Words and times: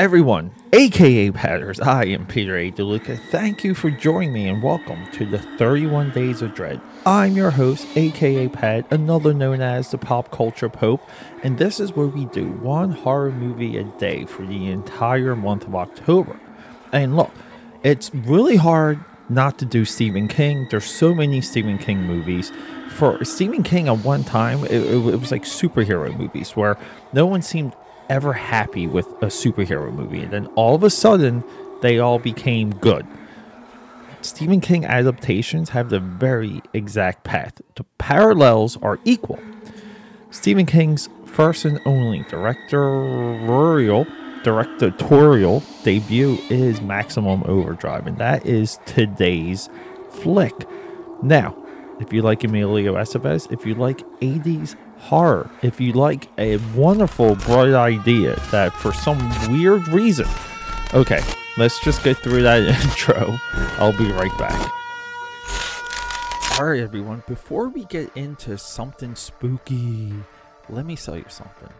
everyone, 0.00 0.50
aka 0.72 1.30
Patters. 1.30 1.78
I 1.78 2.06
am 2.06 2.24
Peter 2.26 2.56
A. 2.56 2.70
DeLuca. 2.70 3.18
Thank 3.18 3.62
you 3.62 3.74
for 3.74 3.90
joining 3.90 4.32
me 4.32 4.48
and 4.48 4.62
welcome 4.62 5.06
to 5.12 5.26
the 5.26 5.38
31 5.58 6.12
Days 6.12 6.40
of 6.40 6.54
Dread. 6.54 6.80
I'm 7.04 7.36
your 7.36 7.50
host, 7.50 7.86
aka 7.94 8.48
Pat, 8.48 8.90
another 8.90 9.34
known 9.34 9.60
as 9.60 9.90
the 9.90 9.98
Pop 9.98 10.30
Culture 10.30 10.70
Pope, 10.70 11.06
and 11.42 11.58
this 11.58 11.80
is 11.80 11.92
where 11.92 12.06
we 12.06 12.24
do 12.24 12.48
one 12.48 12.92
horror 12.92 13.30
movie 13.30 13.76
a 13.76 13.84
day 13.84 14.24
for 14.24 14.46
the 14.46 14.70
entire 14.70 15.36
month 15.36 15.66
of 15.66 15.74
October. 15.74 16.40
And 16.92 17.14
look, 17.14 17.32
it's 17.82 18.10
really 18.14 18.56
hard 18.56 19.04
not 19.28 19.58
to 19.58 19.66
do 19.66 19.84
Stephen 19.84 20.28
King. 20.28 20.66
There's 20.70 20.86
so 20.86 21.14
many 21.14 21.42
Stephen 21.42 21.76
King 21.76 22.04
movies. 22.04 22.52
For 22.88 23.22
Stephen 23.22 23.62
King, 23.62 23.86
at 23.86 23.98
one 23.98 24.24
time, 24.24 24.64
it, 24.64 24.72
it, 24.72 24.94
it 24.94 25.20
was 25.20 25.30
like 25.30 25.42
superhero 25.42 26.16
movies 26.16 26.56
where 26.56 26.78
no 27.12 27.26
one 27.26 27.42
seemed 27.42 27.74
ever 28.10 28.34
happy 28.34 28.86
with 28.86 29.06
a 29.22 29.26
superhero 29.26 29.90
movie. 29.90 30.22
And 30.22 30.32
then 30.32 30.46
all 30.48 30.74
of 30.74 30.82
a 30.82 30.90
sudden, 30.90 31.42
they 31.80 31.98
all 31.98 32.18
became 32.18 32.72
good. 32.74 33.06
Stephen 34.20 34.60
King 34.60 34.84
adaptations 34.84 35.70
have 35.70 35.88
the 35.88 36.00
very 36.00 36.60
exact 36.74 37.24
path. 37.24 37.62
The 37.76 37.84
parallels 37.96 38.76
are 38.82 38.98
equal. 39.06 39.38
Stephen 40.30 40.66
King's 40.66 41.08
first 41.24 41.64
and 41.64 41.80
only 41.86 42.24
directorial 42.28 44.06
directorial 44.42 45.62
debut 45.84 46.38
is 46.48 46.80
Maximum 46.80 47.42
Overdrive, 47.44 48.06
and 48.06 48.18
that 48.18 48.46
is 48.46 48.78
today's 48.86 49.68
flick. 50.10 50.66
Now, 51.22 51.56
if 52.00 52.12
you 52.12 52.22
like 52.22 52.42
Emilio 52.44 52.94
Estevez, 52.94 53.50
if 53.52 53.66
you 53.66 53.74
like 53.74 53.98
80s 54.20 54.76
horror, 55.00 55.50
if 55.62 55.80
you 55.80 55.92
like 55.92 56.28
a 56.38 56.58
wonderful, 56.74 57.34
bright 57.36 57.74
idea 57.74 58.36
that 58.50 58.72
for 58.72 58.92
some 58.92 59.18
weird 59.50 59.88
reason, 59.88 60.26
okay, 60.94 61.22
let's 61.56 61.82
just 61.82 62.04
get 62.04 62.16
through 62.18 62.42
that 62.42 62.62
intro. 62.84 63.38
I'll 63.78 63.96
be 63.96 64.10
right 64.12 64.36
back. 64.38 64.70
All 66.58 66.66
right, 66.66 66.80
everyone, 66.80 67.22
before 67.26 67.68
we 67.68 67.84
get 67.86 68.14
into 68.16 68.58
something 68.58 69.14
spooky, 69.14 70.12
let 70.68 70.84
me 70.84 70.94
sell 70.94 71.16
you 71.16 71.24
something. 71.28 71.70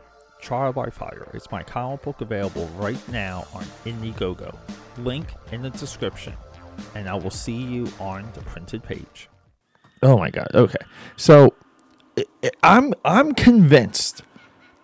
Trial 0.40 0.72
by 0.72 0.88
Fire 0.88 1.28
is 1.34 1.50
my 1.52 1.62
comic 1.62 2.02
book 2.02 2.22
available 2.22 2.66
right 2.76 3.06
now 3.10 3.46
on 3.52 3.64
Indiegogo. 3.84 4.56
Link 4.96 5.26
in 5.52 5.60
the 5.60 5.70
description, 5.70 6.32
and 6.94 7.08
I 7.08 7.14
will 7.14 7.30
see 7.30 7.52
you 7.52 7.92
on 8.00 8.26
the 8.32 8.40
printed 8.40 8.82
page. 8.82 9.28
Oh 10.02 10.16
my 10.16 10.30
god. 10.30 10.48
Okay. 10.54 10.78
So 11.16 11.52
I'm 12.62 12.94
I'm 13.04 13.32
convinced. 13.34 14.22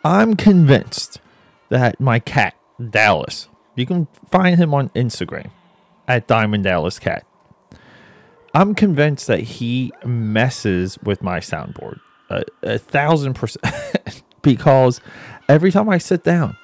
I'm 0.04 0.34
convinced 0.34 1.20
that 1.68 2.00
my 2.00 2.18
cat 2.18 2.54
Dallas. 2.90 3.48
You 3.74 3.86
can 3.86 4.08
find 4.30 4.56
him 4.56 4.72
on 4.72 4.88
Instagram 4.90 5.50
at 6.08 6.26
Diamond 6.26 6.64
Dallas 6.64 6.98
Cat. 6.98 7.26
I'm 8.54 8.74
convinced 8.74 9.26
that 9.26 9.40
he 9.40 9.92
messes 10.04 10.98
with 11.02 11.22
my 11.22 11.40
soundboard 11.40 12.00
a, 12.30 12.44
a 12.62 12.78
thousand 12.78 13.34
percent 13.34 14.22
because 14.42 15.00
every 15.48 15.70
time 15.70 15.88
I 15.88 15.98
sit 15.98 16.24
down, 16.24 16.56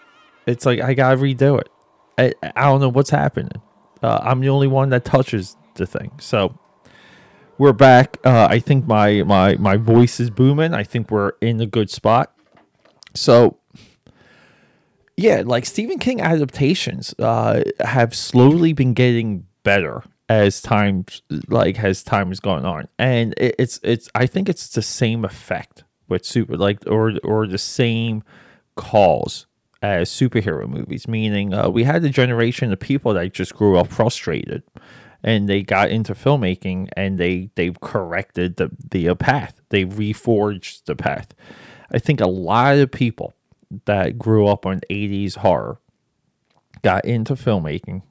it's 0.47 0.67
like 0.67 0.81
I 0.81 0.95
gotta 0.95 1.17
redo 1.17 1.61
it. 1.61 1.69
I, 2.19 2.33
I 2.57 2.65
don't 2.65 2.81
know 2.81 2.89
what's 2.89 3.11
happening. 3.11 3.61
Uh, 4.03 4.21
I'm 4.23 4.41
the 4.41 4.49
only 4.49 4.67
one 4.67 4.91
that 4.91 5.05
touches 5.05 5.57
the 5.75 5.87
thing. 5.87 6.13
So 6.19 6.59
we're 7.63 7.73
back. 7.73 8.17
Uh, 8.25 8.49
I 8.51 8.59
think 8.59 8.89
my 8.89 9.23
my 9.23 9.55
my 9.55 9.77
voice 9.77 10.19
is 10.19 10.31
booming. 10.31 10.75
I 10.75 10.83
think 10.83 11.13
we're 11.13 11.35
in 11.41 11.61
a 11.61 11.67
good 11.67 11.91
spot. 11.91 12.37
So 13.15 13.57
yeah, 15.17 15.45
like 15.47 15.65
Stephen 15.65 16.01
King 16.01 16.21
adaptations 16.21 17.15
uh, 17.21 17.63
have 17.79 18.17
slowly 18.17 18.73
been 18.73 18.95
getting 18.95 19.47
better 19.63 20.03
as 20.29 20.61
time 20.61 21.05
like 21.47 21.79
as 21.79 22.03
time 22.03 22.33
is 22.33 22.41
going 22.41 22.65
on, 22.65 22.89
and 22.99 23.33
it, 23.37 23.55
it's 23.61 23.79
it's 23.85 24.09
I 24.13 24.27
think 24.27 24.49
it's 24.49 24.69
the 24.69 24.83
same 24.83 25.25
effect 25.25 25.85
with 26.09 26.25
super 26.25 26.57
like 26.57 26.81
or 26.89 27.13
or 27.23 27.47
the 27.47 27.59
same 27.59 28.25
cause 28.75 29.47
as 29.81 30.11
superhero 30.11 30.69
movies. 30.69 31.07
Meaning, 31.07 31.55
uh, 31.55 31.69
we 31.69 31.85
had 31.85 32.05
a 32.05 32.11
generation 32.11 32.73
of 32.73 32.81
people 32.81 33.15
that 33.15 33.33
just 33.33 33.55
grew 33.55 33.79
up 33.79 33.87
frustrated 33.87 34.65
and 35.23 35.49
they 35.49 35.63
got 35.63 35.91
into 35.91 36.15
filmmaking 36.15 36.89
and 36.97 37.19
they 37.19 37.51
they've 37.55 37.81
corrected 37.81 38.57
the 38.57 38.71
the 38.91 39.15
path. 39.15 39.61
They 39.71 39.85
reforged 39.85 40.85
the 40.85 40.97
path. 40.97 41.35
I 41.91 41.99
think 41.99 42.21
a 42.21 42.27
lot 42.27 42.77
of 42.79 42.91
people 42.91 43.35
that 43.85 44.19
grew 44.19 44.47
up 44.47 44.67
on 44.67 44.81
80s 44.91 45.37
horror 45.37 45.79
got 46.83 47.05
into 47.05 47.35
filmmaking 47.35 48.03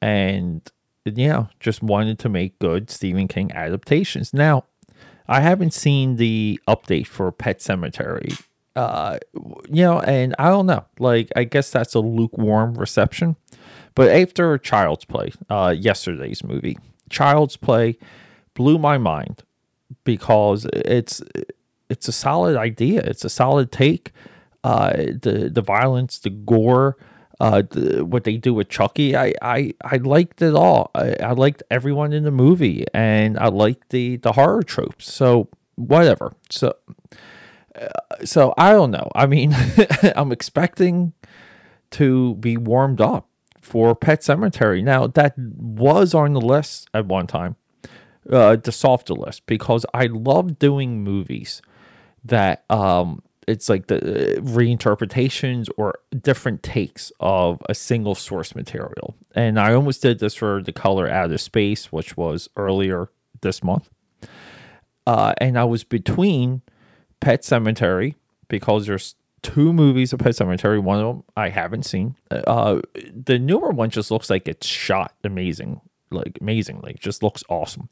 and 0.00 0.70
know 1.06 1.48
just 1.60 1.82
wanted 1.82 2.18
to 2.20 2.28
make 2.28 2.58
good 2.58 2.90
Stephen 2.90 3.28
King 3.28 3.52
adaptations. 3.52 4.32
Now, 4.32 4.64
I 5.28 5.40
haven't 5.40 5.72
seen 5.74 6.16
the 6.16 6.60
update 6.68 7.06
for 7.06 7.30
Pet 7.32 7.58
Sematary 7.58 8.42
Uh, 8.74 9.18
you 9.68 9.82
know, 9.82 10.00
and 10.00 10.34
I 10.38 10.48
don't 10.48 10.66
know. 10.66 10.84
Like, 10.98 11.30
I 11.36 11.44
guess 11.44 11.70
that's 11.70 11.94
a 11.94 12.00
lukewarm 12.00 12.74
reception. 12.74 13.36
But 13.94 14.10
after 14.10 14.56
Child's 14.58 15.04
Play, 15.04 15.32
uh, 15.50 15.74
yesterday's 15.76 16.42
movie, 16.42 16.78
Child's 17.10 17.56
Play 17.56 17.98
blew 18.54 18.78
my 18.78 18.98
mind 18.98 19.42
because 20.04 20.66
it's 20.72 21.22
it's 21.88 22.08
a 22.08 22.12
solid 22.12 22.56
idea. 22.56 23.00
It's 23.00 23.24
a 23.24 23.30
solid 23.30 23.70
take. 23.70 24.12
Uh, 24.64 24.92
the 25.20 25.50
the 25.52 25.60
violence, 25.60 26.18
the 26.18 26.30
gore, 26.30 26.96
uh, 27.40 27.62
the, 27.70 28.04
what 28.04 28.24
they 28.24 28.36
do 28.36 28.54
with 28.54 28.68
Chucky, 28.68 29.16
I 29.16 29.34
I, 29.42 29.74
I 29.84 29.96
liked 29.96 30.40
it 30.40 30.54
all. 30.54 30.90
I, 30.94 31.16
I 31.20 31.32
liked 31.32 31.62
everyone 31.70 32.12
in 32.12 32.24
the 32.24 32.30
movie, 32.30 32.86
and 32.94 33.38
I 33.38 33.48
liked 33.48 33.90
the 33.90 34.16
the 34.16 34.32
horror 34.32 34.62
tropes. 34.62 35.12
So 35.12 35.48
whatever. 35.76 36.32
So. 36.50 36.74
Uh, 37.74 37.88
so 38.22 38.52
I 38.58 38.72
don't 38.72 38.90
know. 38.90 39.10
I 39.14 39.24
mean, 39.24 39.56
I'm 40.14 40.30
expecting 40.30 41.14
to 41.92 42.34
be 42.34 42.58
warmed 42.58 43.00
up 43.00 43.26
for 43.62 43.94
Pet 43.94 44.20
Sematary. 44.20 44.82
Now, 44.82 45.06
that 45.06 45.38
was 45.38 46.12
on 46.14 46.34
the 46.34 46.40
list 46.40 46.88
at 46.92 47.06
one 47.06 47.26
time, 47.26 47.56
uh, 48.28 48.56
the 48.56 48.72
softer 48.72 49.14
list, 49.14 49.46
because 49.46 49.86
I 49.94 50.06
love 50.06 50.58
doing 50.58 51.02
movies 51.02 51.62
that 52.24 52.64
um, 52.68 53.22
it's 53.46 53.68
like 53.68 53.86
the 53.86 53.96
uh, 53.96 54.40
reinterpretations 54.40 55.68
or 55.76 56.00
different 56.20 56.62
takes 56.62 57.12
of 57.20 57.62
a 57.68 57.74
single 57.74 58.14
source 58.14 58.54
material. 58.54 59.14
And 59.34 59.58
I 59.58 59.72
almost 59.74 60.02
did 60.02 60.18
this 60.18 60.34
for 60.34 60.62
The 60.62 60.72
Color 60.72 61.08
Out 61.08 61.32
of 61.32 61.40
Space, 61.40 61.90
which 61.90 62.16
was 62.16 62.48
earlier 62.56 63.08
this 63.40 63.62
month. 63.62 63.88
Uh, 65.06 65.34
and 65.38 65.58
I 65.58 65.64
was 65.64 65.82
between 65.84 66.62
Pet 67.20 67.42
Sematary 67.42 68.14
because 68.48 68.86
there's 68.86 69.14
two 69.42 69.72
movies 69.72 70.12
of 70.12 70.20
Pet 70.20 70.32
Sematary. 70.32 70.82
One 70.82 70.98
of 70.98 71.06
them 71.06 71.24
I 71.36 71.48
haven't 71.48 71.84
seen. 71.84 72.16
Uh, 72.30 72.80
the 72.94 73.38
newer 73.38 73.70
one 73.70 73.90
just 73.90 74.10
looks 74.10 74.30
like 74.30 74.48
it's 74.48 74.66
shot 74.66 75.14
amazing, 75.24 75.80
like 76.10 76.38
amazingly. 76.40 76.96
Just 76.98 77.22
looks 77.22 77.42
awesome. 77.48 77.88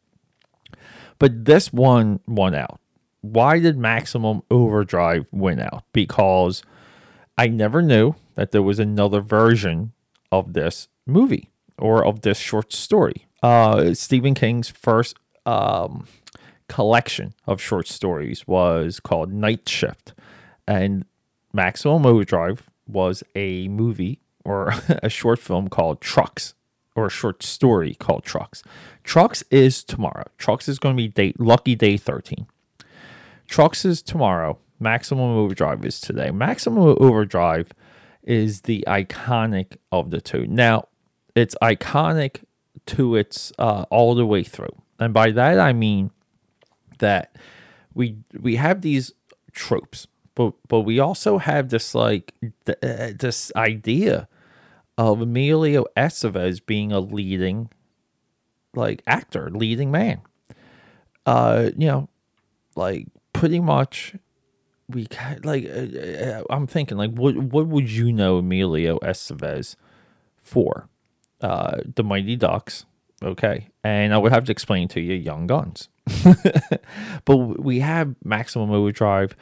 But 1.18 1.44
this 1.44 1.72
one 1.72 2.20
won 2.26 2.54
out. 2.54 2.80
Why 3.20 3.58
did 3.58 3.76
Maximum 3.76 4.42
Overdrive 4.50 5.28
win 5.30 5.60
out? 5.60 5.84
Because 5.92 6.62
I 7.36 7.48
never 7.48 7.82
knew 7.82 8.14
that 8.34 8.52
there 8.52 8.62
was 8.62 8.78
another 8.78 9.20
version 9.20 9.92
of 10.32 10.54
this 10.54 10.88
movie 11.06 11.50
or 11.78 12.04
of 12.04 12.22
this 12.22 12.38
short 12.38 12.72
story. 12.72 13.26
Uh, 13.42 13.92
Stephen 13.94 14.34
King's 14.34 14.68
first 14.68 15.18
um, 15.44 16.06
collection 16.68 17.34
of 17.46 17.60
short 17.60 17.88
stories 17.88 18.46
was 18.46 19.00
called 19.00 19.32
Night 19.32 19.68
Shift. 19.68 20.14
And 20.66 21.04
Maximum 21.52 22.06
Overdrive 22.06 22.68
was 22.86 23.22
a 23.34 23.68
movie 23.68 24.20
or 24.44 24.74
a 25.02 25.08
short 25.08 25.38
film 25.38 25.68
called 25.68 26.00
Trucks 26.00 26.54
or 26.97 27.06
a 27.06 27.10
short 27.10 27.42
story 27.42 27.94
called 27.94 28.24
Trucks. 28.24 28.62
Trucks 29.04 29.42
is 29.50 29.84
tomorrow. 29.84 30.24
Trucks 30.38 30.68
is 30.68 30.78
going 30.78 30.97
to 30.97 31.02
be 31.02 31.08
day, 31.08 31.32
lucky 31.38 31.74
day 31.74 31.97
13. 31.97 32.47
Trucks 33.47 33.84
is 33.84 34.02
tomorrow. 34.02 34.58
Maximum 34.78 35.36
Overdrive 35.36 35.84
is 35.84 36.00
today. 36.00 36.30
Maximum 36.30 36.97
Overdrive 37.00 37.72
is 38.22 38.62
the 38.62 38.84
iconic 38.86 39.76
of 39.92 40.10
the 40.10 40.20
two. 40.20 40.46
Now, 40.46 40.88
it's 41.34 41.54
iconic 41.62 42.44
to 42.86 43.16
its 43.16 43.53
uh, 43.58 43.84
all 43.91 44.14
the 44.14 44.26
way 44.26 44.42
through. 44.42 44.74
And 44.98 45.14
by 45.14 45.30
that 45.30 45.58
I 45.58 45.72
mean 45.72 46.10
that 46.98 47.36
we 47.94 48.16
we 48.38 48.56
have 48.56 48.82
these 48.82 49.12
tropes 49.53 50.06
but 50.41 50.54
but 50.69 50.81
we 50.81 50.98
also 50.98 51.37
have 51.37 51.69
this 51.69 51.95
like 51.95 52.33
th- 52.65 52.78
uh, 52.83 53.13
this 53.19 53.53
idea 53.54 54.27
of 54.97 55.21
Emilio 55.21 55.84
Estevez 55.98 56.65
being 56.65 56.92
a 56.92 56.98
leading 56.98 57.69
like 58.75 59.03
actor, 59.07 59.51
leading 59.51 59.91
man. 59.91 60.22
Uh, 61.27 61.72
you 61.77 61.87
know, 61.89 62.09
like 62.75 63.07
pretty 63.34 63.60
much 63.60 64.15
we 64.89 65.07
like 65.45 65.66
uh, 65.66 66.42
I'm 66.48 66.66
thinking 66.66 66.97
like 66.97 67.10
what 67.10 67.37
what 67.37 67.66
would 67.66 67.91
you 67.91 68.10
know 68.10 68.39
Emilio 68.39 68.98
Estevez 69.01 69.77
for? 70.42 70.89
Uh, 71.42 71.81
the 71.97 72.03
Mighty 72.03 72.37
Ducks, 72.37 72.87
okay, 73.22 73.69
and 73.84 74.15
I 74.15 74.19
would 74.19 74.33
have 74.33 74.45
to 74.45 74.53
explain 74.53 74.89
to 74.89 75.01
you 75.01 75.15
Young 75.15 75.47
Guns, 75.47 75.91
but 77.25 77.37
we 77.37 77.81
have 77.81 78.15
Maximum 78.25 78.71
Overdrive, 78.71 79.34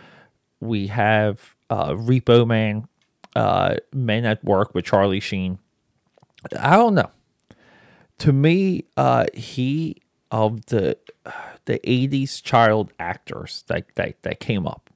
we 0.61 0.89
have 0.89 1.55
uh, 1.71 1.93
Repo 1.93 2.47
Man, 2.47 2.87
uh, 3.37 3.77
Men 3.93 4.25
at 4.25 4.43
Work 4.45 4.75
with 4.75 4.85
Charlie 4.85 5.21
Sheen. 5.21 5.59
I 6.59 6.77
don't 6.77 6.95
know. 6.95 7.11
To 8.19 8.33
me, 8.33 8.85
uh, 8.97 9.27
he 9.35 10.03
of 10.31 10.67
the 10.67 10.97
the 11.69 11.79
80s 11.81 12.43
child 12.43 12.93
actors 12.99 13.63
that, 13.69 13.95
that, 13.95 14.23
that 14.23 14.41
came 14.41 14.67
up. 14.67 14.91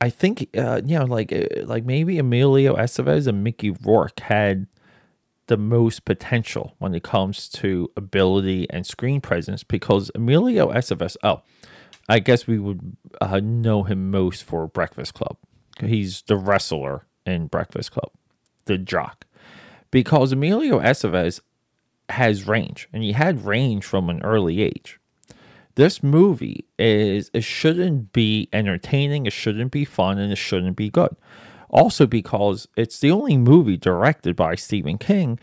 I 0.00 0.10
think, 0.10 0.48
uh, 0.56 0.80
you 0.84 0.98
know, 0.98 1.04
like 1.04 1.32
uh, 1.32 1.64
like 1.64 1.84
maybe 1.84 2.18
Emilio 2.18 2.76
Estevez 2.76 3.26
and 3.26 3.42
Mickey 3.42 3.70
Rourke 3.70 4.20
had 4.20 4.66
the 5.46 5.56
most 5.56 6.04
potential 6.04 6.74
when 6.78 6.94
it 6.94 7.02
comes 7.02 7.48
to 7.48 7.90
ability 7.96 8.68
and 8.70 8.86
screen 8.86 9.20
presence 9.20 9.64
because 9.64 10.10
Emilio 10.14 10.72
Estevez, 10.72 11.16
oh, 11.24 11.42
I 12.08 12.20
guess 12.20 12.46
we 12.46 12.58
would 12.58 12.96
uh, 13.20 13.40
know 13.40 13.82
him 13.82 14.10
most 14.10 14.42
for 14.44 14.66
Breakfast 14.66 15.14
Club. 15.14 15.36
He's 15.80 16.22
the 16.22 16.36
wrestler 16.36 17.06
in 17.26 17.46
Breakfast 17.46 17.92
Club, 17.92 18.10
the 18.64 18.78
jock. 18.78 19.26
Because 19.90 20.32
Emilio 20.32 20.80
Estevez 20.80 21.40
has 22.08 22.46
range, 22.46 22.88
and 22.92 23.02
he 23.02 23.12
had 23.12 23.44
range 23.44 23.84
from 23.84 24.08
an 24.08 24.22
early 24.22 24.62
age. 24.62 24.98
This 25.74 26.02
movie 26.02 26.64
is 26.78 27.30
it 27.32 27.44
shouldn't 27.44 28.12
be 28.12 28.48
entertaining, 28.52 29.26
it 29.26 29.32
shouldn't 29.32 29.70
be 29.70 29.84
fun, 29.84 30.18
and 30.18 30.32
it 30.32 30.36
shouldn't 30.36 30.76
be 30.76 30.90
good. 30.90 31.14
Also, 31.70 32.06
because 32.06 32.66
it's 32.76 32.98
the 32.98 33.10
only 33.10 33.36
movie 33.36 33.76
directed 33.76 34.34
by 34.34 34.54
Stephen 34.54 34.98
King, 34.98 35.38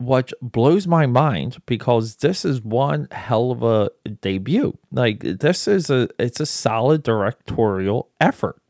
which 0.00 0.34
blows 0.40 0.86
my 0.86 1.06
mind 1.06 1.62
because 1.66 2.16
this 2.16 2.44
is 2.44 2.62
one 2.62 3.06
hell 3.12 3.52
of 3.52 3.62
a 3.62 3.90
debut. 4.20 4.76
Like 4.90 5.20
this 5.20 5.68
is 5.68 5.90
a 5.90 6.08
it's 6.18 6.40
a 6.40 6.46
solid 6.46 7.02
directorial 7.02 8.08
effort. 8.20 8.60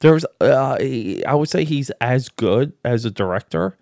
There's 0.00 0.24
uh, 0.40 0.76
I 1.26 1.34
would 1.34 1.48
say 1.48 1.64
he's 1.64 1.90
as 2.00 2.28
good 2.28 2.72
as 2.84 3.04
a 3.04 3.10
director 3.10 3.78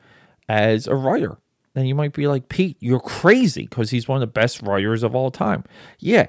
as 0.49 0.87
a 0.87 0.95
writer 0.95 1.39
then 1.75 1.87
you 1.87 1.95
might 1.95 2.13
be 2.13 2.27
like, 2.27 2.49
Pete, 2.49 2.77
you're 2.81 3.01
crazy 3.01 3.63
because 3.63 3.91
he's 3.91 4.09
one 4.09 4.17
of 4.17 4.21
the 4.21 4.27
best 4.27 4.63
writers 4.63 5.03
of 5.03 5.15
all 5.15 5.31
time. 5.31 5.65
Yeah. 5.99 6.27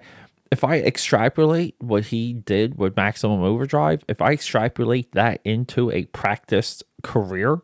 If 0.52 0.64
I 0.64 0.80
extrapolate 0.80 1.76
what 1.80 2.06
he 2.06 2.34
did 2.34 2.78
with 2.78 2.96
Maximum 2.96 3.42
Overdrive, 3.42 4.04
if 4.08 4.22
I 4.22 4.34
extrapolate 4.34 5.14
that 5.14 5.40
into 5.46 5.90
a 5.92 6.06
practiced 6.06 6.84
career, 7.04 7.62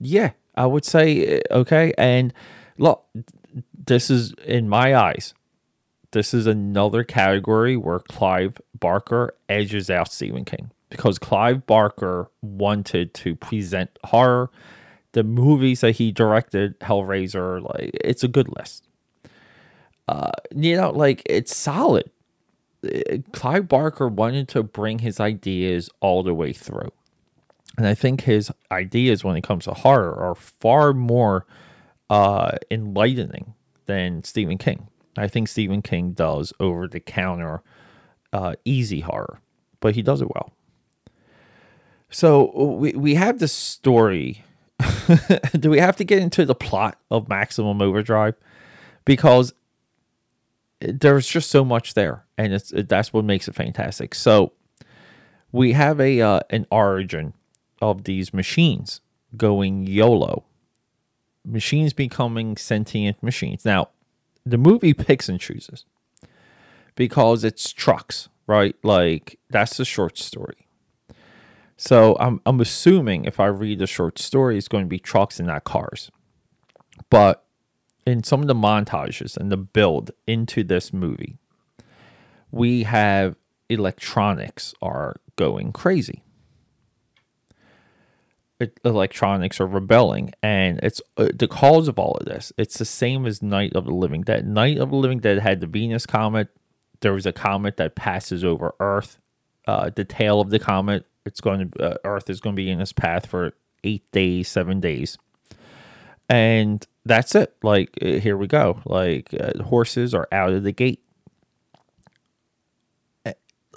yeah, 0.00 0.30
I 0.54 0.66
would 0.66 0.84
say, 0.84 1.24
eh, 1.26 1.40
okay. 1.50 1.92
And 1.96 2.32
look, 2.78 3.04
this 3.86 4.10
is 4.10 4.34
in 4.44 4.68
my 4.68 4.94
eyes, 4.94 5.34
this 6.12 6.34
is 6.34 6.46
another 6.46 7.04
category 7.04 7.76
where 7.76 7.98
Clive 7.98 8.60
Barker 8.78 9.34
edges 9.48 9.90
out 9.90 10.12
Stephen 10.12 10.44
King 10.44 10.70
because 10.90 11.18
Clive 11.18 11.66
Barker 11.66 12.30
wanted 12.42 13.14
to 13.14 13.34
present 13.34 13.90
horror 14.04 14.50
the 15.12 15.22
movies 15.22 15.80
that 15.82 15.92
he 15.92 16.10
directed, 16.10 16.78
Hellraiser, 16.80 17.62
like 17.62 17.90
it's 18.02 18.24
a 18.24 18.28
good 18.28 18.48
list. 18.56 18.88
Uh, 20.08 20.32
you 20.54 20.76
know, 20.76 20.90
like 20.90 21.22
it's 21.26 21.54
solid. 21.54 22.10
Uh, 22.84 23.18
Clive 23.32 23.68
Barker 23.68 24.08
wanted 24.08 24.48
to 24.48 24.62
bring 24.62 24.98
his 24.98 25.20
ideas 25.20 25.88
all 26.00 26.22
the 26.22 26.34
way 26.34 26.52
through. 26.52 26.90
And 27.78 27.86
I 27.86 27.94
think 27.94 28.22
his 28.22 28.50
ideas 28.70 29.24
when 29.24 29.36
it 29.36 29.42
comes 29.42 29.64
to 29.64 29.72
horror 29.72 30.14
are 30.14 30.34
far 30.34 30.92
more 30.92 31.46
uh, 32.10 32.58
enlightening 32.70 33.54
than 33.86 34.24
Stephen 34.24 34.58
King. 34.58 34.88
I 35.16 35.28
think 35.28 35.48
Stephen 35.48 35.82
King 35.82 36.12
does 36.12 36.52
over 36.60 36.86
the 36.86 37.00
counter 37.00 37.62
uh, 38.32 38.54
easy 38.64 39.00
horror, 39.00 39.40
but 39.80 39.94
he 39.94 40.02
does 40.02 40.20
it 40.20 40.28
well. 40.34 40.52
So 42.10 42.76
we, 42.76 42.92
we 42.92 43.14
have 43.14 43.38
this 43.38 43.52
story 43.52 44.44
do 45.58 45.70
we 45.70 45.78
have 45.78 45.96
to 45.96 46.04
get 46.04 46.20
into 46.22 46.44
the 46.44 46.54
plot 46.54 46.98
of 47.10 47.28
Maximum 47.28 47.80
Overdrive? 47.80 48.34
Because 49.04 49.52
there's 50.80 51.26
just 51.26 51.50
so 51.50 51.64
much 51.64 51.94
there, 51.94 52.24
and 52.36 52.52
it's 52.52 52.72
that's 52.74 53.12
what 53.12 53.24
makes 53.24 53.48
it 53.48 53.54
fantastic. 53.54 54.14
So 54.14 54.52
we 55.50 55.72
have 55.72 56.00
a 56.00 56.20
uh, 56.20 56.40
an 56.50 56.66
origin 56.70 57.34
of 57.82 58.04
these 58.04 58.32
machines 58.32 59.02
going 59.36 59.86
YOLO, 59.86 60.44
machines 61.44 61.92
becoming 61.92 62.56
sentient 62.56 63.22
machines. 63.22 63.64
Now, 63.64 63.88
the 64.46 64.56
movie 64.56 64.94
picks 64.94 65.28
and 65.28 65.40
chooses 65.40 65.84
because 66.94 67.44
it's 67.44 67.72
trucks, 67.72 68.28
right? 68.46 68.76
Like 68.82 69.38
that's 69.50 69.76
the 69.76 69.84
short 69.84 70.16
story. 70.16 70.68
So 71.76 72.16
I'm 72.20 72.40
I'm 72.46 72.60
assuming 72.60 73.24
if 73.24 73.40
I 73.40 73.46
read 73.46 73.80
the 73.80 73.86
short 73.86 74.18
story, 74.18 74.56
it's 74.56 74.68
going 74.68 74.84
to 74.84 74.88
be 74.88 74.98
trucks 75.00 75.38
and 75.38 75.48
not 75.48 75.64
cars. 75.64 76.10
But 77.10 77.44
in 78.06 78.22
some 78.22 78.40
of 78.40 78.46
the 78.46 78.54
montages 78.54 79.36
and 79.36 79.50
the 79.50 79.56
build 79.56 80.12
into 80.26 80.62
this 80.62 80.92
movie, 80.92 81.38
we 82.50 82.84
have 82.84 83.36
electronics 83.68 84.74
are 84.80 85.16
going 85.36 85.72
crazy. 85.72 86.22
Electronics 88.84 89.60
are 89.60 89.66
rebelling, 89.66 90.32
and 90.42 90.78
it's 90.82 91.00
uh, 91.16 91.28
the 91.34 91.48
cause 91.48 91.88
of 91.88 91.98
all 91.98 92.14
of 92.14 92.26
this. 92.26 92.52
It's 92.56 92.78
the 92.78 92.84
same 92.84 93.26
as 93.26 93.42
Night 93.42 93.74
of 93.74 93.84
the 93.84 93.94
Living 93.94 94.22
Dead. 94.22 94.46
Night 94.46 94.78
of 94.78 94.90
the 94.90 94.96
Living 94.96 95.18
Dead 95.18 95.38
had 95.38 95.60
the 95.60 95.66
Venus 95.66 96.06
comet. 96.06 96.48
There 97.00 97.12
was 97.12 97.26
a 97.26 97.32
comet 97.32 97.76
that 97.78 97.94
passes 97.94 98.44
over 98.44 98.74
Earth. 98.80 99.18
Uh, 99.66 99.90
the 99.94 100.04
tail 100.04 100.40
of 100.40 100.50
the 100.50 100.58
comet 100.58 101.06
it's 101.24 101.40
going 101.40 101.70
to 101.70 101.84
uh, 101.84 101.96
Earth 102.04 102.28
is 102.28 102.40
going 102.40 102.56
to 102.56 102.62
be 102.62 102.70
in 102.70 102.80
its 102.80 102.92
path 102.92 103.26
for 103.26 103.54
eight 103.84 104.10
days, 104.12 104.48
seven 104.48 104.80
days, 104.80 105.18
and 106.28 106.86
that's 107.04 107.34
it. 107.34 107.54
Like 107.62 107.90
uh, 108.02 108.18
here 108.18 108.36
we 108.36 108.46
go. 108.46 108.80
Like 108.84 109.34
uh, 109.38 109.62
horses 109.62 110.14
are 110.14 110.28
out 110.32 110.52
of 110.52 110.62
the 110.64 110.72
gate, 110.72 111.04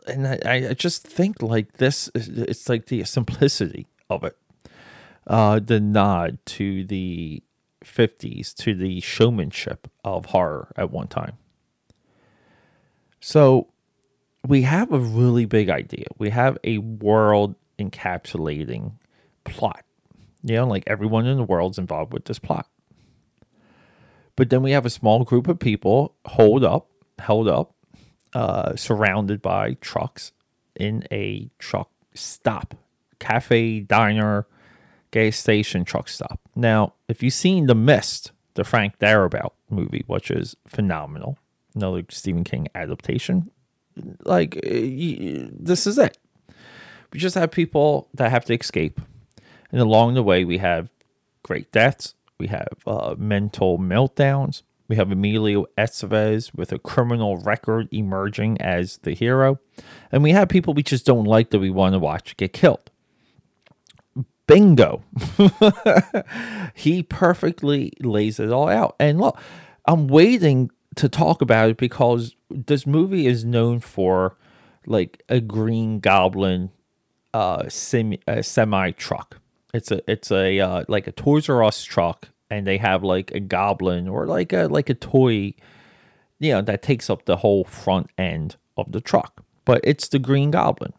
and 0.07 0.27
I, 0.27 0.69
I 0.69 0.73
just 0.73 1.07
think 1.07 1.41
like 1.41 1.73
this. 1.73 2.09
It's 2.15 2.67
like 2.67 2.87
the 2.87 3.03
simplicity 3.03 3.87
of 4.09 4.23
it, 4.23 4.35
uh, 5.27 5.59
the 5.59 5.79
nod 5.79 6.37
to 6.45 6.83
the 6.85 7.41
50s 7.83 8.53
to 8.55 8.73
the 8.73 8.99
showmanship 8.99 9.87
of 10.03 10.27
horror 10.27 10.71
at 10.75 10.91
one 10.91 11.07
time. 11.07 11.37
So 13.19 13.67
we 14.47 14.63
have 14.63 14.91
a 14.91 14.99
really 14.99 15.45
big 15.45 15.69
idea. 15.69 16.05
We 16.17 16.29
have 16.29 16.57
a 16.63 16.77
world 16.79 17.55
encapsulating 17.79 18.93
plot. 19.43 19.83
You 20.43 20.57
know, 20.57 20.67
like 20.67 20.83
everyone 20.85 21.25
in 21.25 21.37
the 21.37 21.43
world's 21.43 21.79
involved 21.79 22.13
with 22.13 22.25
this 22.25 22.39
plot. 22.39 22.67
But 24.35 24.49
then 24.49 24.61
we 24.61 24.71
have 24.71 24.85
a 24.85 24.89
small 24.91 25.23
group 25.23 25.47
of 25.47 25.59
people 25.59 26.13
hold 26.25 26.63
up, 26.63 26.89
held 27.19 27.47
up, 27.47 27.73
uh, 28.33 28.75
surrounded 28.75 29.41
by 29.41 29.75
trucks 29.75 30.33
in 30.75 31.07
a 31.11 31.49
truck 31.57 31.89
stop, 32.13 32.75
cafe, 33.19 33.79
diner, 33.79 34.45
gas 35.15 35.37
station 35.37 35.85
truck 35.85 36.09
stop. 36.09 36.41
Now, 36.55 36.93
if 37.07 37.23
you've 37.23 37.33
seen 37.33 37.67
The 37.67 37.75
Mist, 37.75 38.33
the 38.55 38.65
Frank 38.65 38.99
Darabont 38.99 39.53
movie, 39.69 40.03
which 40.07 40.29
is 40.29 40.57
phenomenal, 40.67 41.37
another 41.73 42.03
Stephen 42.09 42.43
King 42.43 42.67
adaptation, 42.75 43.49
like 44.25 44.59
this 44.61 45.87
is 45.87 45.97
it. 45.97 46.17
We 47.13 47.19
just 47.19 47.35
have 47.35 47.51
people 47.51 48.09
that 48.13 48.29
have 48.29 48.43
to 48.45 48.53
escape, 48.53 48.99
and 49.71 49.79
along 49.79 50.15
the 50.15 50.23
way 50.23 50.43
we 50.43 50.57
have 50.57 50.89
great 51.43 51.71
deaths. 51.71 52.13
We 52.37 52.47
have 52.47 52.73
uh, 52.85 53.15
mental 53.17 53.79
meltdowns. 53.79 54.63
We 54.89 54.97
have 54.97 55.11
Emilio 55.11 55.65
Estevez 55.77 56.53
with 56.53 56.73
a 56.73 56.79
criminal 56.79 57.37
record 57.37 57.87
emerging 57.91 58.59
as 58.59 58.97
the 58.97 59.13
hero. 59.13 59.59
And 60.11 60.21
we 60.21 60.31
have 60.31 60.49
people 60.49 60.73
we 60.73 60.83
just 60.83 61.05
don't 61.05 61.23
like 61.23 61.51
that 61.51 61.59
we 61.59 61.69
want 61.69 61.93
to 61.93 61.99
watch 61.99 62.35
get 62.35 62.51
killed. 62.51 62.91
Bingo. 64.47 65.03
he 66.73 67.03
perfectly 67.03 67.93
lays 67.99 68.39
it 68.39 68.51
all 68.51 68.69
out. 68.69 68.95
And 68.99 69.19
look, 69.19 69.39
I'm 69.85 70.07
waiting 70.07 70.71
to 70.95 71.09
talk 71.09 71.41
about 71.41 71.69
it 71.69 71.77
because 71.77 72.35
this 72.49 72.85
movie 72.85 73.27
is 73.27 73.43
known 73.43 73.79
for 73.79 74.37
like 74.85 75.23
a 75.29 75.39
Green 75.39 75.99
Goblin 75.99 76.71
uh 77.33 77.67
semi 77.67 78.19
semi 78.41 78.91
truck. 78.91 79.39
It's 79.73 79.91
a 79.91 80.09
it's 80.09 80.31
a 80.31 80.59
uh, 80.59 80.85
like 80.87 81.05
a 81.07 81.11
Toys 81.11 81.49
R 81.49 81.63
Us 81.63 81.83
truck, 81.83 82.29
and 82.49 82.65
they 82.65 82.77
have 82.77 83.03
like 83.03 83.31
a 83.31 83.41
goblin 83.41 84.07
or 84.07 84.25
like 84.25 84.53
a 84.53 84.67
like 84.67 84.89
a 84.89 84.93
toy, 84.93 85.53
you 86.39 86.51
know, 86.53 86.61
that 86.61 86.81
takes 86.81 87.09
up 87.09 87.25
the 87.25 87.37
whole 87.37 87.65
front 87.65 88.09
end 88.17 88.55
of 88.77 88.91
the 88.93 89.01
truck. 89.01 89.43
But 89.65 89.81
it's 89.83 90.07
the 90.07 90.19
Green 90.19 90.51
Goblin. 90.51 90.93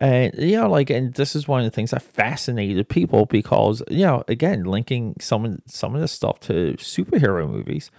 And 0.00 0.32
you 0.38 0.56
know, 0.56 0.70
like, 0.70 0.90
and 0.90 1.12
this 1.14 1.34
is 1.34 1.48
one 1.48 1.60
of 1.60 1.64
the 1.64 1.72
things 1.72 1.90
that 1.90 2.02
fascinated 2.02 2.88
people 2.88 3.26
because 3.26 3.82
you 3.90 4.04
know, 4.04 4.22
again, 4.28 4.64
linking 4.64 5.16
some 5.20 5.44
of 5.44 5.60
some 5.66 5.94
of 5.94 6.00
this 6.00 6.12
stuff 6.12 6.40
to 6.40 6.74
superhero 6.78 7.50
movies. 7.50 7.90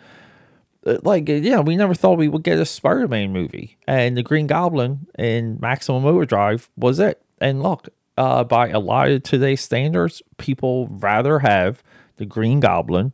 Uh, 0.86 0.98
like, 1.03 1.27
yeah, 1.27 1.60
we 1.60 1.75
never 1.75 1.94
thought 1.94 2.18
we 2.18 2.29
would 2.29 2.44
get 2.44 2.58
a 2.58 2.65
Spider-Man 2.65 3.34
movie, 3.34 3.77
and 3.86 4.15
the 4.15 4.24
Green 4.24 4.48
Goblin 4.48 5.08
in 5.18 5.60
Maximum 5.60 6.06
Overdrive 6.06 6.70
was 6.77 7.00
it. 7.00 7.22
And 7.41 7.62
look, 7.62 7.89
uh, 8.18 8.46
by 8.46 8.70
a 8.70 8.79
lot 8.79 9.10
of 9.10 9.24
today's 9.24 9.60
standards, 9.62 10.22
people 10.38 10.88
rather 10.88 11.39
have 11.39 11.84
the 12.15 12.25
Green 12.25 12.62
Goblin 12.62 13.12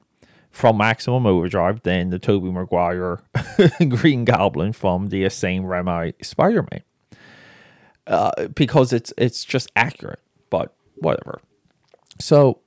from 0.52 0.78
Maximum 0.78 1.26
Overdrive 1.26 1.82
than 1.82 2.12
the 2.12 2.20
Tobey 2.20 2.52
Maguire 2.52 3.22
Green 3.90 4.26
Goblin 4.26 4.74
from 4.74 5.08
the 5.08 5.28
Sam 5.30 5.64
Raimi 5.64 6.14
Spider-Man 6.24 6.84
uh, 8.08 8.48
because 8.54 8.94
it's 8.94 9.14
it's 9.18 9.44
just 9.44 9.72
accurate. 9.76 10.22
But 10.50 10.74
whatever. 10.96 11.42
So 12.20 12.60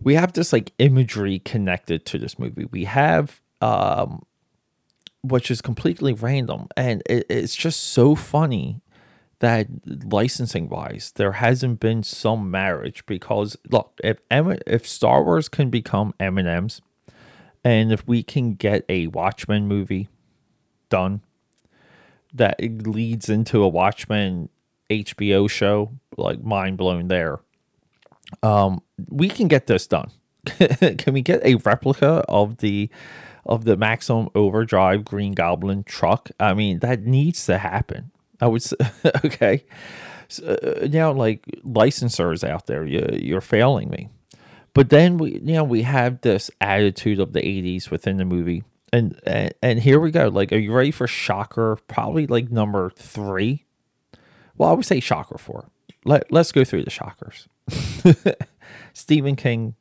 we 0.00 0.14
have 0.14 0.32
this 0.32 0.52
like 0.52 0.72
imagery 0.78 1.38
connected 1.40 2.04
to 2.06 2.18
this 2.18 2.38
movie. 2.38 2.66
We 2.66 2.84
have 2.84 3.40
um, 3.60 4.24
which 5.22 5.50
is 5.50 5.62
completely 5.62 6.12
random, 6.12 6.68
and 6.76 7.02
it, 7.06 7.26
it's 7.28 7.56
just 7.56 7.80
so 7.80 8.14
funny 8.14 8.82
that 9.40 9.66
licensing 10.10 10.68
wise 10.68 11.12
there 11.16 11.32
hasn't 11.32 11.80
been 11.80 12.02
some 12.02 12.50
marriage 12.50 13.04
because 13.04 13.56
look 13.70 13.98
if 14.02 14.18
M- 14.30 14.58
if 14.66 14.86
Star 14.86 15.22
Wars 15.22 15.48
can 15.48 15.70
become 15.70 16.14
M&M's 16.20 16.80
and 17.64 17.92
if 17.92 18.06
we 18.06 18.22
can 18.22 18.54
get 18.54 18.84
a 18.88 19.08
Watchmen 19.08 19.66
movie 19.66 20.08
done 20.88 21.20
that 22.34 22.60
leads 22.60 23.28
into 23.28 23.62
a 23.62 23.68
Watchmen 23.68 24.48
HBO 24.90 25.48
show, 25.48 25.92
like 26.16 26.42
mind 26.42 26.76
blown 26.76 27.08
there. 27.08 27.40
Um, 28.42 28.82
we 29.08 29.28
can 29.28 29.48
get 29.48 29.66
this 29.66 29.86
done. 29.86 30.10
can 30.46 31.14
we 31.14 31.22
get 31.22 31.44
a 31.44 31.54
replica 31.56 32.24
of 32.28 32.58
the 32.58 32.90
of 33.46 33.64
the 33.64 33.76
Maximum 33.76 34.28
Overdrive 34.34 35.04
Green 35.04 35.32
Goblin 35.32 35.84
truck? 35.84 36.30
I 36.40 36.54
mean, 36.54 36.80
that 36.80 37.02
needs 37.02 37.46
to 37.46 37.58
happen. 37.58 38.10
I 38.40 38.48
would 38.48 38.62
say, 38.62 38.76
okay. 39.24 39.64
So, 40.28 40.44
uh, 40.46 40.86
now, 40.88 41.12
like 41.12 41.44
licensors 41.64 42.46
out 42.46 42.66
there, 42.66 42.84
you, 42.84 43.06
you're 43.12 43.40
failing 43.40 43.90
me. 43.90 44.08
But 44.72 44.90
then 44.90 45.18
we, 45.18 45.34
you 45.34 45.54
know, 45.54 45.64
we 45.64 45.82
have 45.82 46.20
this 46.22 46.50
attitude 46.60 47.20
of 47.20 47.32
the 47.32 47.40
'80s 47.40 47.90
within 47.90 48.16
the 48.16 48.24
movie 48.24 48.64
and, 48.94 49.54
and 49.60 49.80
here 49.80 49.98
we 49.98 50.10
go. 50.10 50.28
Like, 50.28 50.52
are 50.52 50.58
you 50.58 50.72
ready 50.72 50.90
for 50.90 51.06
Shocker? 51.06 51.78
Probably 51.88 52.26
like 52.26 52.50
number 52.50 52.90
three. 52.90 53.64
Well, 54.56 54.70
I 54.70 54.72
would 54.72 54.84
say 54.84 55.00
Shocker 55.00 55.38
four. 55.38 55.68
Let 56.04 56.30
Let's 56.30 56.52
go 56.52 56.64
through 56.64 56.84
the 56.84 56.90
shockers. 56.90 57.48
Stephen 58.92 59.36
King 59.36 59.74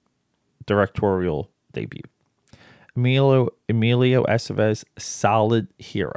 directorial 0.65 1.51
debut. 1.74 2.01
Emilio 2.96 3.50
Emilio 3.70 4.24
Estevez 4.24 4.84
solid 4.98 5.67
hero. 5.77 6.13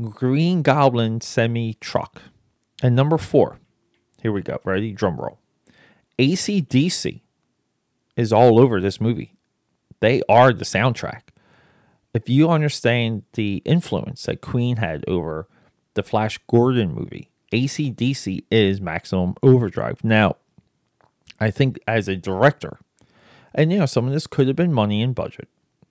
Green 0.00 0.62
Goblin 0.62 1.20
semi 1.20 1.74
truck. 1.74 2.22
And 2.82 2.94
number 2.94 3.18
four. 3.18 3.58
Here 4.22 4.32
we 4.32 4.42
go. 4.42 4.60
Ready? 4.64 4.92
Drum 4.92 5.16
roll. 5.16 5.40
ACDC 6.18 7.20
is 8.16 8.32
all 8.32 8.58
over 8.60 8.80
this 8.80 9.00
movie. 9.00 9.34
They 10.00 10.22
are 10.28 10.52
the 10.52 10.64
soundtrack 10.64 11.22
if 12.16 12.30
you 12.30 12.48
understand 12.48 13.24
the 13.34 13.60
influence 13.66 14.22
that 14.22 14.40
Queen 14.40 14.78
had 14.78 15.04
over 15.06 15.46
the 15.92 16.02
Flash 16.02 16.38
Gordon 16.48 16.94
movie, 16.94 17.30
ACDC 17.52 18.44
is 18.50 18.80
Maximum 18.80 19.34
Overdrive. 19.42 20.02
Now, 20.02 20.36
I 21.38 21.50
think 21.50 21.78
as 21.86 22.08
a 22.08 22.16
director, 22.16 22.78
and 23.54 23.70
you 23.70 23.78
know, 23.78 23.86
some 23.86 24.06
of 24.06 24.14
this 24.14 24.26
could 24.26 24.46
have 24.46 24.56
been 24.56 24.72
money 24.72 25.02
and 25.02 25.14
budget 25.14 25.48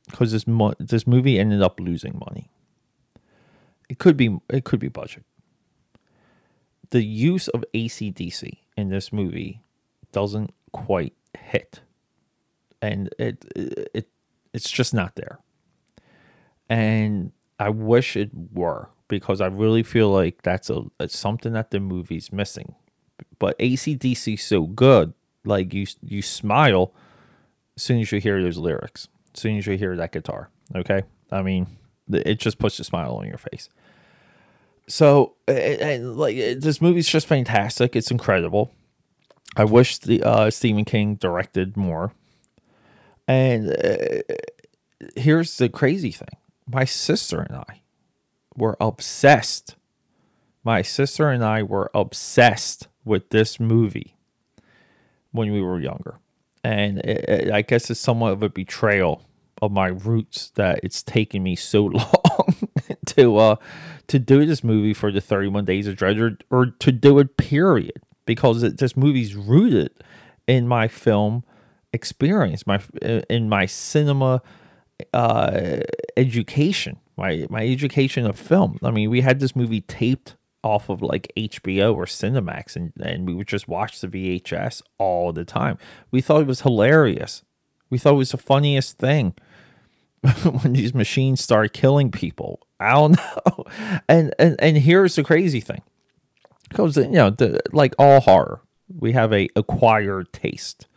because 0.10 0.32
this 0.32 0.48
mo- 0.48 0.74
this 0.80 1.06
movie 1.06 1.38
ended 1.38 1.62
up 1.62 1.80
losing 1.80 2.20
money. 2.28 2.50
It 3.88 4.00
could 4.00 4.18
be 4.18 4.40
it 4.50 4.64
could 4.64 4.80
be 4.80 4.88
budget. 4.88 5.26
The 6.90 7.04
use 7.04 7.48
of 7.50 7.64
ACDC 7.76 8.58
in 8.76 8.90
this 8.90 9.14
movie 9.14 9.62
doesn't 10.12 10.56
quite 10.72 11.14
hit, 11.38 11.82
and 12.82 13.14
it 13.20 13.46
it 13.56 14.08
it's 14.54 14.72
just 14.72 14.92
not 14.92 15.16
there 15.16 15.40
and 16.70 17.32
I 17.60 17.70
wish 17.70 18.16
it 18.16 18.32
were 18.54 18.90
because 19.08 19.42
I 19.42 19.48
really 19.48 19.84
feel 19.84 20.10
like 20.10 20.42
that's 20.42 20.70
a 20.70 20.84
it's 21.00 21.18
something 21.18 21.54
that 21.54 21.72
the 21.72 21.80
movie's 21.80 22.32
missing. 22.32 22.76
But 23.40 23.58
ACDC 23.60 24.40
so 24.40 24.64
good, 24.64 25.14
like 25.44 25.74
you 25.74 25.86
you 26.02 26.22
smile 26.22 26.94
as 27.76 27.84
soon 27.84 28.02
as 28.02 28.12
you 28.12 28.20
hear 28.20 28.42
those 28.42 28.58
lyrics, 28.58 29.08
as 29.34 29.42
soon 29.42 29.58
as 29.58 29.68
you 29.68 29.78
hear 29.78 29.96
that 29.96 30.12
guitar. 30.12 30.50
Okay, 30.76 31.04
I 31.32 31.42
mean 31.42 31.68
it 32.12 32.40
just 32.40 32.60
puts 32.60 32.80
a 32.80 32.84
smile 32.84 33.16
on 33.16 33.28
your 33.28 33.38
face. 33.38 33.70
So 34.88 35.34
like 35.48 36.36
this 36.36 36.82
movie's 36.82 37.08
just 37.08 37.28
fantastic. 37.28 37.96
It's 37.96 38.12
incredible. 38.12 38.72
I 39.56 39.64
wish 39.64 40.00
the 40.00 40.22
uh, 40.22 40.50
Stephen 40.50 40.86
King 40.86 41.16
directed 41.16 41.78
more. 41.78 42.12
And 43.28 43.72
uh, 43.72 44.22
here's 45.16 45.58
the 45.58 45.70
crazy 45.70 46.12
thing 46.12 46.30
my 46.68 46.86
sister 46.86 47.42
and 47.42 47.56
I 47.56 47.82
were 48.56 48.78
obsessed. 48.80 49.76
My 50.64 50.82
sister 50.82 51.30
and 51.30 51.44
I 51.44 51.64
were 51.64 51.92
obsessed 51.94 52.88
with 53.04 53.30
this 53.30 53.60
movie 53.60 54.16
when 55.32 55.52
we 55.52 55.62
were 55.62 55.80
younger. 55.80 56.16
And 56.64 57.00
it, 57.00 57.30
it, 57.30 57.52
I 57.52 57.62
guess 57.62 57.90
it's 57.92 58.00
somewhat 58.00 58.34
of 58.34 58.42
a 58.42 58.50
betrayal 58.50 59.22
of 59.62 59.72
my 59.72 59.88
roots 59.88 60.52
that 60.56 60.80
it's 60.84 61.04
taken 61.04 61.44
me 61.44 61.56
so 61.56 61.86
long 61.86 62.70
to 63.06 63.38
uh 63.38 63.56
to 64.08 64.20
do 64.20 64.46
this 64.46 64.64
movie 64.64 64.94
for 64.94 65.12
the 65.12 65.22
31 65.22 65.66
Days 65.66 65.88
of 65.88 65.96
Dread 65.96 66.20
or, 66.20 66.38
or 66.52 66.66
to 66.68 66.92
do 66.92 67.20
it 67.20 67.38
period 67.38 68.02
because 68.26 68.64
it, 68.64 68.80
this 68.80 68.98
movie's 68.98 69.36
rooted 69.36 69.92
in 70.46 70.68
my 70.68 70.88
film 70.88 71.44
experience 71.94 72.68
my 72.68 72.82
in 73.30 73.48
my 73.48 73.66
cinema 73.66 74.42
uh, 75.14 75.80
education, 76.18 76.98
my 77.18 77.46
my 77.50 77.66
education 77.66 78.26
of 78.26 78.38
film. 78.38 78.80
I 78.84 78.92
mean, 78.92 79.10
we 79.10 79.22
had 79.22 79.40
this 79.40 79.56
movie 79.56 79.82
taped 79.82 80.36
off 80.64 80.90
of 80.90 81.02
like 81.02 81.32
HBO 81.38 81.96
or 81.96 82.06
Cinemax, 82.06 82.76
and 82.76 82.94
and 83.02 83.28
we 83.28 83.34
would 83.34 83.48
just 83.48 83.68
watch 83.68 84.02
the 84.02 84.08
VHS 84.08 84.82
all 84.98 85.32
the 85.32 85.46
time. 85.46 85.78
We 86.12 86.22
thought 86.22 86.42
it 86.42 86.48
was 86.48 86.62
hilarious. 86.62 87.44
We 87.90 87.98
thought 87.98 88.14
it 88.14 88.18
was 88.18 88.32
the 88.32 88.38
funniest 88.38 88.98
thing 88.98 89.36
when 90.62 90.74
these 90.74 90.94
machines 90.94 91.42
start 91.42 91.74
killing 91.74 92.12
people. 92.12 92.68
I 92.80 92.92
don't 92.94 93.18
know. 93.48 93.66
And 94.08 94.34
and 94.40 94.56
and 94.60 94.78
here's 94.78 95.16
the 95.16 95.24
crazy 95.24 95.62
thing, 95.62 95.82
because 96.70 96.98
you 96.98 97.10
know, 97.10 97.30
the, 97.30 97.60
like 97.72 97.94
all 98.00 98.22
horror, 98.22 98.62
we 99.00 99.12
have 99.14 99.32
a 99.32 99.48
acquired 99.56 100.34
taste 100.34 100.88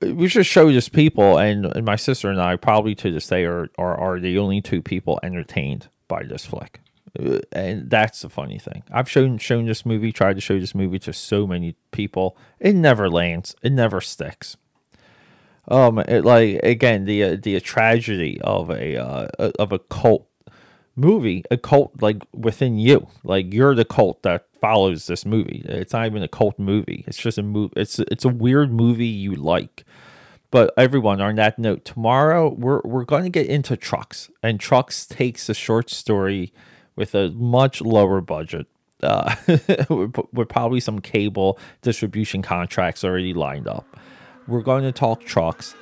we 0.00 0.26
just 0.26 0.50
show 0.50 0.70
this 0.70 0.88
people, 0.88 1.38
and, 1.38 1.66
and 1.66 1.84
my 1.84 1.96
sister 1.96 2.28
and 2.30 2.40
I 2.40 2.56
probably 2.56 2.94
to 2.96 3.10
this 3.10 3.26
day 3.26 3.44
are, 3.44 3.68
are, 3.78 3.96
are 3.96 4.20
the 4.20 4.38
only 4.38 4.60
two 4.60 4.82
people 4.82 5.18
entertained 5.22 5.88
by 6.08 6.22
this 6.24 6.44
flick. 6.44 6.80
Uh, 7.18 7.40
and 7.52 7.88
that's 7.90 8.22
the 8.22 8.28
funny 8.28 8.58
thing. 8.58 8.82
I've 8.90 9.10
shown 9.10 9.38
shown 9.38 9.66
this 9.66 9.86
movie, 9.86 10.12
tried 10.12 10.34
to 10.34 10.40
show 10.40 10.58
this 10.58 10.74
movie 10.74 10.98
to 11.00 11.12
so 11.12 11.46
many 11.46 11.76
people. 11.90 12.36
It 12.60 12.74
never 12.74 13.08
lands. 13.08 13.54
It 13.62 13.72
never 13.72 14.00
sticks. 14.00 14.56
Um, 15.68 15.98
it, 15.98 16.24
like 16.24 16.60
again, 16.62 17.06
the 17.06 17.24
uh, 17.24 17.36
the 17.42 17.60
tragedy 17.60 18.40
of 18.42 18.70
a 18.70 18.96
uh, 18.96 19.28
of 19.58 19.72
a 19.72 19.78
cult 19.78 20.28
movie, 20.94 21.44
a 21.50 21.56
cult 21.56 22.02
like 22.02 22.22
within 22.32 22.78
you, 22.78 23.08
like 23.24 23.52
you're 23.52 23.74
the 23.74 23.84
cult 23.84 24.22
that 24.22 24.45
follows 24.60 25.06
this 25.06 25.24
movie. 25.24 25.62
It's 25.66 25.92
not 25.92 26.06
even 26.06 26.22
a 26.22 26.28
cult 26.28 26.58
movie. 26.58 27.04
It's 27.06 27.18
just 27.18 27.38
a 27.38 27.42
movie. 27.42 27.72
It's 27.76 27.98
it's 27.98 28.24
a 28.24 28.28
weird 28.28 28.72
movie 28.72 29.06
you 29.06 29.34
like. 29.34 29.84
But 30.50 30.72
everyone, 30.76 31.20
on 31.20 31.34
that 31.36 31.58
note, 31.58 31.84
tomorrow 31.84 32.48
we're 32.48 32.80
we're 32.84 33.04
going 33.04 33.24
to 33.24 33.30
get 33.30 33.46
into 33.46 33.76
trucks, 33.76 34.30
and 34.42 34.60
trucks 34.60 35.06
takes 35.06 35.48
a 35.48 35.54
short 35.54 35.90
story 35.90 36.52
with 36.94 37.14
a 37.14 37.30
much 37.30 37.80
lower 37.80 38.20
budget. 38.20 38.66
Uh, 39.02 39.34
with 39.90 40.48
probably 40.48 40.80
some 40.80 41.00
cable 41.00 41.58
distribution 41.82 42.40
contracts 42.40 43.04
already 43.04 43.34
lined 43.34 43.68
up. 43.68 43.98
We're 44.48 44.62
going 44.62 44.84
to 44.84 44.92
talk 44.92 45.22
trucks, 45.22 45.74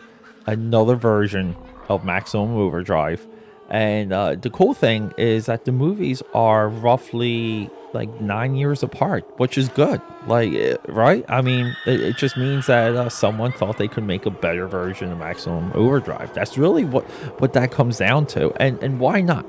another 0.47 0.97
version 0.97 1.55
of 1.89 2.05
Maximum 2.05 2.57
Overdrive 2.57 3.25
and 3.71 4.13
uh, 4.13 4.35
the 4.35 4.51
cool 4.51 4.75
thing 4.75 5.13
is 5.17 5.47
that 5.47 5.65
the 5.65 5.73
movies 5.73 6.23
are 6.35 6.69
roughly 6.69 7.71
like 7.95 8.21
nine 8.21 8.57
years 8.57 8.83
apart, 8.83 9.25
which 9.39 9.57
is 9.57 9.69
good. 9.71 10.01
Like, 10.27 10.53
eh, 10.53 10.77
right? 10.89 11.25
I 11.29 11.41
mean, 11.41 11.75
it, 11.87 12.01
it 12.01 12.17
just 12.17 12.37
means 12.37 12.67
that 12.67 12.95
uh, 12.95 13.09
someone 13.09 13.53
thought 13.53 13.79
they 13.79 13.89
could 13.89 14.05
make 14.05 14.27
a 14.27 14.31
better 14.31 14.67
version 14.67 15.13
of 15.13 15.19
Maximum 15.19 15.73
Overdrive. 15.75 16.35
That's 16.35 16.59
really 16.59 16.85
what 16.85 17.05
what 17.41 17.53
that 17.55 17.71
comes 17.71 17.99
down 17.99 18.27
to. 18.29 18.53
And 18.61 18.83
and 18.83 19.01
why 19.01 19.21
not? 19.21 19.47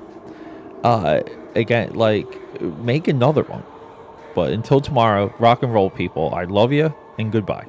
Uh, 0.84 1.22
again, 1.56 1.94
like 1.94 2.62
make 2.62 3.08
another 3.08 3.44
one. 3.44 3.64
But 4.36 4.52
until 4.52 4.82
tomorrow, 4.82 5.34
rock 5.40 5.64
and 5.64 5.74
roll, 5.74 5.90
people. 5.90 6.34
I 6.36 6.44
love 6.44 6.72
you 6.72 6.94
and 7.18 7.32
goodbye. 7.32 7.68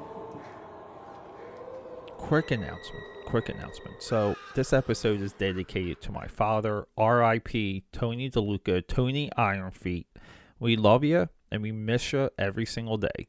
Quick 2.18 2.50
announcement. 2.50 3.05
Quick 3.26 3.48
announcement. 3.48 4.02
So, 4.02 4.36
this 4.54 4.72
episode 4.72 5.20
is 5.20 5.32
dedicated 5.32 6.00
to 6.02 6.12
my 6.12 6.28
father, 6.28 6.86
R.I.P. 6.96 7.84
Tony 7.92 8.30
DeLuca, 8.30 8.86
Tony 8.86 9.30
Ironfeet. 9.36 10.06
We 10.60 10.76
love 10.76 11.04
you 11.04 11.28
and 11.50 11.60
we 11.60 11.72
miss 11.72 12.12
you 12.12 12.30
every 12.38 12.64
single 12.64 12.96
day. 12.96 13.28